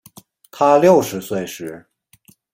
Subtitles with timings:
[0.49, 1.85] 她六十岁时